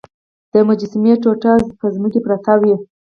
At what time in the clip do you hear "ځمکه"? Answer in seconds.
1.95-2.19